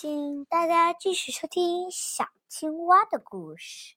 [0.00, 3.96] 请大家继续收听小青蛙的故事。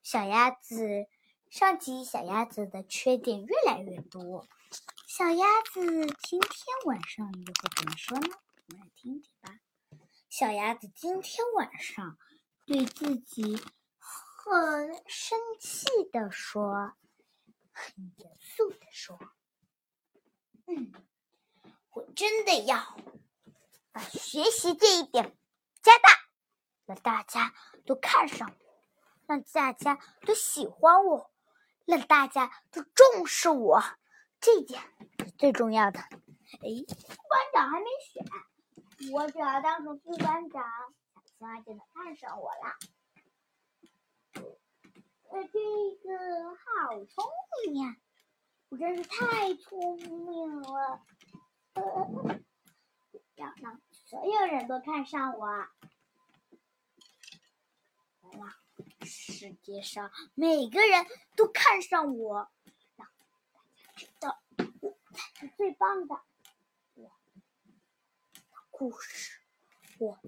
[0.00, 1.08] 小鸭子，
[1.50, 4.46] 上集小鸭子的缺点越来越多。
[5.08, 6.50] 小鸭子今天
[6.84, 8.28] 晚上又会怎么说呢？
[8.68, 9.58] 我们来听听吧。
[10.30, 12.16] 小鸭子今天晚上
[12.64, 13.60] 对自己
[13.96, 16.92] 很生气的说，
[17.72, 19.18] 很严肃的说
[20.68, 20.92] ：“嗯，
[21.90, 22.96] 我真的要。”
[23.94, 25.36] 把学习这一点
[25.80, 26.08] 加大，
[26.84, 27.54] 让大家
[27.86, 28.84] 都看上我，
[29.24, 31.30] 让大家都喜欢我，
[31.84, 33.80] 让大家都重视我，
[34.40, 34.82] 这一点
[35.20, 36.00] 是最重要的。
[36.00, 36.10] 哎，
[36.88, 38.24] 副班长还没选，
[39.12, 40.64] 我只要当上副班长，
[41.14, 42.76] 小青蛙就能看上我了。
[45.30, 45.60] 呃，这
[46.02, 47.24] 个好聪
[47.62, 47.96] 明呀，
[48.70, 51.00] 我真是太聪明了。
[51.74, 52.40] 呃。
[53.36, 55.48] 要让所有人都看上我，
[58.30, 58.54] 让
[59.02, 62.50] 世界上每个人都看上我，
[62.96, 64.42] 让大家知道
[64.80, 66.20] 我才是最棒的。
[66.94, 69.40] 我的故事，
[69.98, 70.18] 我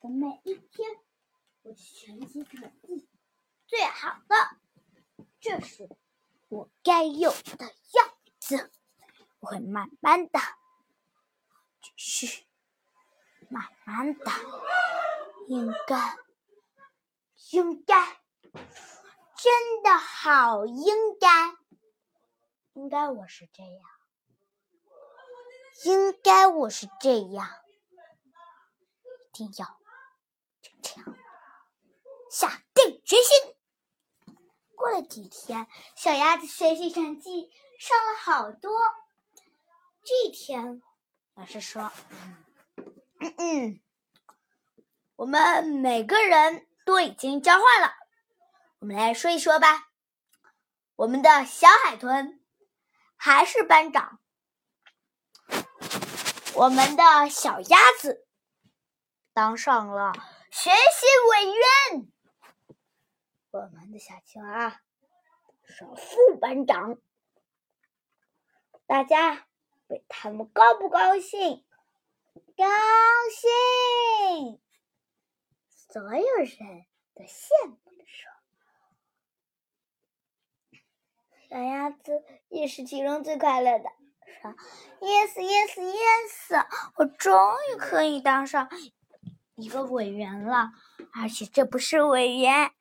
[0.00, 0.88] 的每一天，
[1.62, 3.08] 我的学习成绩
[3.66, 4.34] 最好的，
[5.40, 5.88] 这是
[6.48, 8.72] 我该有的样子。
[9.40, 10.40] 我会慢慢的。
[12.00, 12.46] 嘘，
[13.50, 14.30] 慢慢的，
[15.48, 16.16] 应该，
[17.50, 18.20] 应该，
[19.36, 21.56] 真的好应该，
[22.74, 23.82] 应该我是这样，
[25.84, 27.48] 应该我是这样，
[29.32, 29.80] 一定要
[30.62, 31.16] 就这样，
[32.30, 33.56] 下定决心。
[34.76, 38.70] 过了几天，小鸭子学习成绩上了好多。
[40.04, 40.80] 这天。
[41.38, 41.92] 老师说
[43.22, 43.80] ：“嗯嗯，
[45.14, 47.94] 我们每个人都已经交换了。
[48.80, 49.92] 我们来说一说吧。
[50.96, 52.44] 我们的小海豚
[53.14, 54.18] 还是班长，
[56.54, 58.26] 我们的小鸭子
[59.32, 60.12] 当上了
[60.50, 61.46] 学习委
[61.92, 62.12] 员，
[63.52, 64.80] 我们的小青蛙
[65.64, 66.98] 是副班长。
[68.88, 69.44] 大家。”
[69.88, 71.64] 为他们高不高兴？
[72.56, 72.64] 高
[73.30, 74.60] 兴！
[75.70, 78.30] 所有人都羡慕的说
[81.48, 83.84] ：“小鸭子也是其中最快乐的，
[84.40, 84.54] 说
[85.00, 86.66] ：‘Yes, yes, yes！
[86.96, 87.34] 我终
[87.72, 88.68] 于可以当上
[89.54, 90.72] 一个委员了，
[91.14, 92.72] 而且这不是委员，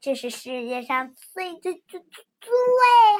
[0.00, 2.50] 这是世界上最最最最最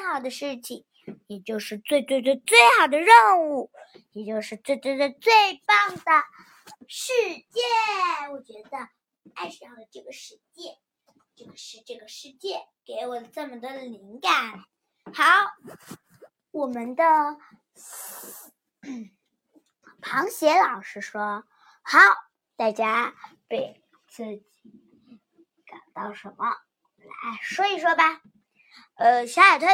[0.06, 0.86] 好的事情。’”
[1.26, 3.70] 也就是最最最最好的任务，
[4.12, 5.32] 也就是最最最最
[5.66, 6.24] 棒的
[6.88, 7.12] 世
[7.50, 7.60] 界。
[8.32, 8.88] 我觉得
[9.34, 10.78] 爱上了这个世界，
[11.36, 14.64] 这个是这个世界给我这么多的灵感。
[15.12, 15.24] 好，
[16.50, 17.04] 我们的
[20.00, 21.44] 螃蟹老师说
[21.82, 21.98] ：“好，
[22.56, 23.14] 大家
[23.48, 24.44] 被自己
[25.66, 26.50] 感到什么？
[26.96, 28.22] 来说一说吧。”
[28.94, 29.68] 呃，小海豚。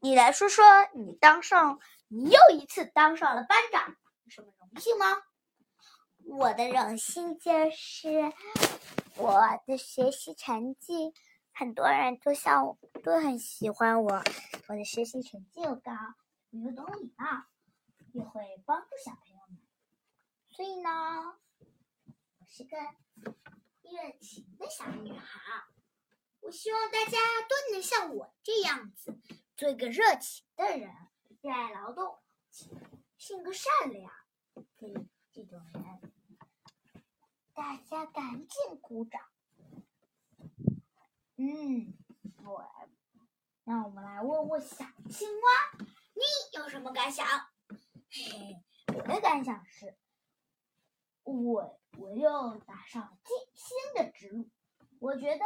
[0.00, 0.64] 你来说说，
[0.94, 5.06] 你当上，你又一次当上了班长，有什么荣幸吗？
[6.24, 8.32] 我的荣幸就是
[9.16, 11.12] 我的学习成绩，
[11.52, 14.22] 很多人都像我，都很喜欢我。
[14.68, 15.92] 我的学习成绩又高，
[16.50, 17.46] 我又懂礼貌，
[18.12, 19.58] 又会帮助小朋友们，
[20.48, 21.34] 所以呢，
[22.38, 22.76] 我是个
[23.82, 25.40] 热情的小女孩。
[26.40, 29.18] 我希望大家都能像我这样子。
[29.58, 30.94] 做一个热情的人，
[31.42, 32.20] 热爱劳动，
[33.16, 34.08] 性格善良，
[34.76, 34.94] 对
[35.32, 36.00] 这种人，
[37.52, 39.20] 大家赶紧鼓掌。
[41.34, 41.92] 嗯，
[42.44, 42.64] 我，
[43.64, 47.26] 让我们来问问小青蛙，你有什么感想？
[48.08, 49.98] 嘿嘿，我的感想是，
[51.24, 53.18] 我我又打上了
[53.54, 54.48] 新的之路，
[55.00, 55.44] 我觉得，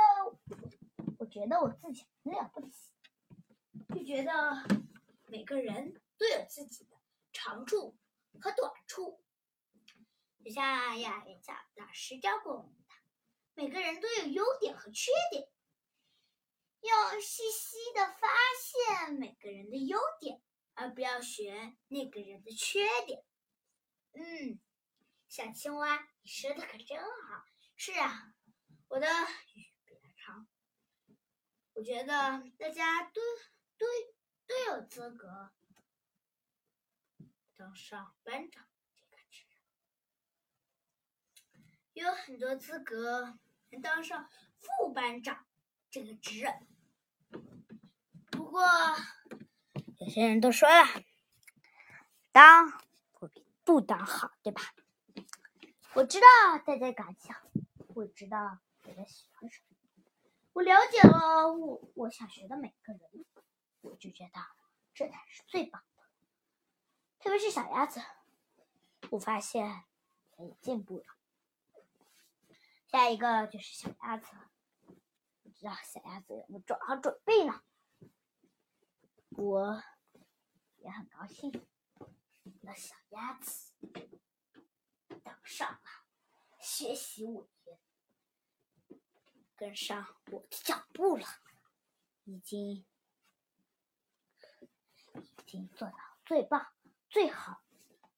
[1.19, 2.93] 我觉得我自己很了不起。
[3.95, 4.33] 就觉得
[5.27, 6.97] 每个人都有自己的
[7.33, 7.97] 长处
[8.41, 9.23] 和短处，
[10.43, 12.95] 就像呀，人家老师教过我们的，
[13.55, 15.47] 每个人都有优点和缺点，
[16.81, 18.29] 要细细的发
[18.59, 20.41] 现每个人的优点，
[20.73, 23.23] 而不要学那个人的缺点。
[24.13, 24.59] 嗯，
[25.29, 27.45] 小青蛙，你说的可真好。
[27.77, 28.33] 是啊，
[28.89, 29.07] 我的
[29.55, 30.49] 语比较长，
[31.75, 33.21] 我觉得大家都。
[33.79, 33.87] 都
[34.47, 35.51] 都有资格
[37.57, 39.47] 当上班长这个职
[41.93, 43.39] 有很多资格
[43.71, 44.29] 能当上
[44.59, 45.47] 副班长
[45.91, 46.47] 这个职。
[48.31, 48.63] 不过，
[49.99, 50.85] 有些人都说了，
[52.33, 52.71] 当
[53.13, 54.75] 不比不当好，对吧？
[55.95, 56.27] 我知道
[56.67, 57.37] 大家感想，
[57.89, 59.77] 我知道大家喜欢什么，
[60.55, 63.25] 我了解了我我想学的每个人，
[63.83, 64.41] 我就觉得
[64.95, 66.03] 这才是最棒的。
[67.19, 68.01] 特别是小鸭子，
[69.11, 69.85] 我发现
[70.33, 71.05] 它也进步了。
[72.87, 74.33] 下一个就是小鸭子，
[75.43, 77.63] 不知道小鸭子有没有做好准备呢？
[79.31, 79.83] 我
[80.79, 81.51] 也很高兴，
[82.61, 83.73] 那小鸭子
[85.23, 85.81] 当上了
[86.61, 87.79] 学习委员，
[89.57, 91.27] 跟上我的脚步了，
[92.25, 92.85] 已经
[95.53, 95.95] 经做到
[96.25, 96.67] 最棒、
[97.11, 97.61] 最好、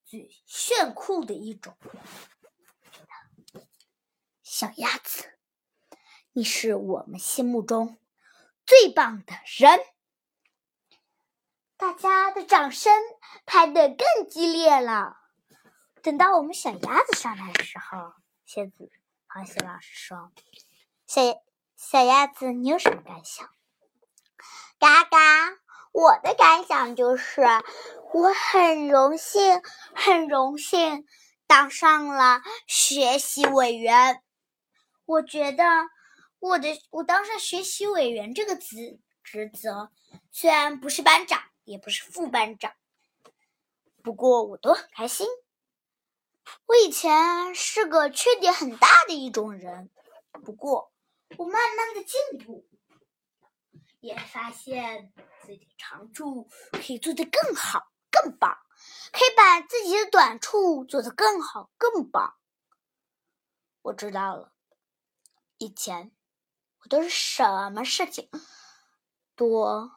[0.04, 1.76] 最炫酷的一种。
[4.44, 5.36] 小鸭子，
[6.30, 7.98] 你是我们心目中
[8.64, 9.80] 最棒的人。
[11.76, 12.92] 大家的掌声
[13.44, 15.16] 拍得更激烈了。
[16.02, 18.14] 等到我们小鸭子上来的时候，
[18.44, 18.92] 蝎子
[19.28, 20.32] 螃蟹老师说
[21.04, 21.20] ：“小
[21.74, 23.50] 小鸭子，你有什么感想？”
[24.78, 25.50] 嘎嘎，
[25.94, 27.40] 我的感想就是，
[28.12, 29.62] 我很荣幸，
[29.94, 31.06] 很荣幸
[31.46, 34.20] 当上了学习委员。
[35.06, 35.64] 我觉得
[36.40, 39.92] 我的我当上学习委员这个职职责，
[40.32, 41.40] 虽然不是班长。
[41.64, 42.74] 也不是副班长，
[44.02, 45.26] 不过我都很开心。
[46.66, 49.88] 我以前是个缺点很大的一种人，
[50.44, 50.92] 不过
[51.38, 52.66] 我慢慢的进步，
[54.04, 58.58] 也发现自己长处可以做得更好、更棒，
[59.10, 62.38] 可以把自己的短处做得更好、更棒。
[63.80, 64.54] 我知道了，
[65.56, 66.14] 以前
[66.80, 68.28] 我都是什么事情
[69.34, 69.90] 多。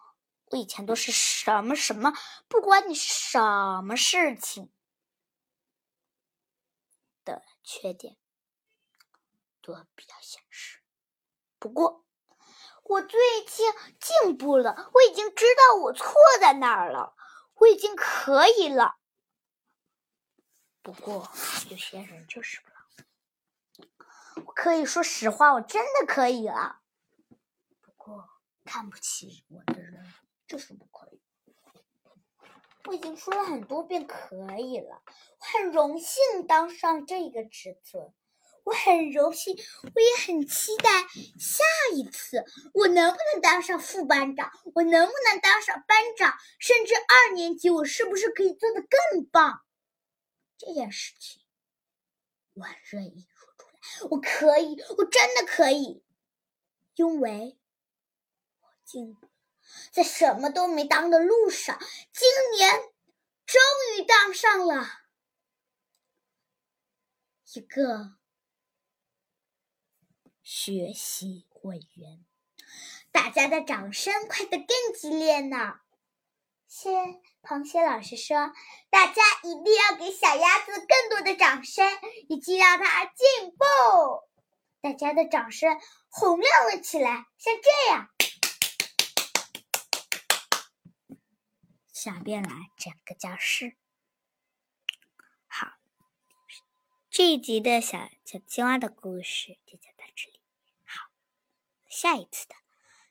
[0.51, 2.13] 我以前都是什么什么，
[2.47, 4.71] 不管你是什么事情
[7.25, 8.15] 的缺点，
[9.61, 10.79] 都比较现实。
[11.59, 12.06] 不过
[12.87, 17.15] 我最近进步了，我已经知道我错在哪儿了，
[17.55, 18.97] 我已经可以了。
[20.81, 21.29] 不过
[21.69, 22.67] 有些人就是不。
[24.45, 26.81] 我可以说实话，我真的可以了。
[27.81, 28.29] 不过
[28.63, 30.13] 看不起我的人。
[30.47, 31.21] 就是不可以，
[32.85, 35.01] 我已经说了很多遍可以了。
[35.39, 38.13] 我很荣幸当上这个职责，
[38.67, 39.57] 我很荣幸，
[39.95, 41.07] 我也很期待
[41.39, 42.43] 下一次
[42.73, 49.61] 我能不能当上副班长，我能不能当上班长，甚至二年级我是不是可以做得更棒？
[50.57, 51.41] 这件事情
[52.55, 56.03] 我愿意说出来，我可以，我真的可以，
[56.95, 57.57] 因为
[58.59, 59.29] 我进步。
[59.91, 61.79] 在什么都没当的路上，
[62.11, 62.77] 今年
[63.45, 63.61] 终
[63.95, 64.89] 于当上了
[67.53, 68.16] 一个
[70.49, 72.25] 学习委员。
[73.11, 75.81] 大家的掌声快得更激烈呢！
[76.69, 76.89] 蟹
[77.43, 78.53] 螃蟹老师说
[78.89, 81.85] ：“大家一定要给小鸭子更多的掌声，
[82.29, 83.65] 以及让它进步。”
[84.79, 85.77] 大家的掌声
[86.07, 88.09] 洪亮了起来，像这样。
[91.91, 93.75] 下边来整个教室。
[95.45, 95.73] 好，
[97.09, 99.96] 这一集的小小青蛙的故事就讲到。
[101.99, 102.53] 下一次的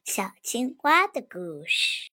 [0.04, 2.12] 小青蛙的故事。